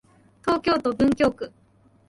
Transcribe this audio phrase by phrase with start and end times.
[0.43, 1.51] 東京都文京区